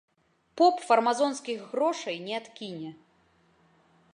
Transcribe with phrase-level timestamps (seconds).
[0.61, 2.89] Поп фармазонскіх грошай не адкіне.